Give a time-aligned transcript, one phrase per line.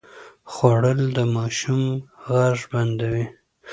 [0.53, 1.83] خوړل د ماشوم
[2.33, 3.25] غږ بندوي